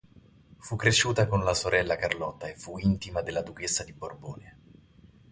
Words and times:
Fu 0.57 0.75
cresciuta 0.77 1.27
con 1.27 1.43
la 1.43 1.53
sorella 1.53 1.95
Carlotta 1.95 2.47
e 2.47 2.55
fu 2.55 2.79
intima 2.79 3.21
della 3.21 3.43
Duchessa 3.43 3.83
di 3.83 3.93
Borbone. 3.93 4.57